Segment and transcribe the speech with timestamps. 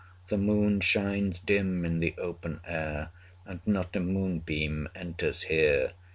[0.29, 3.11] The moon shines dim in the open air,
[3.45, 5.93] 175 And not a moonbeam enters here.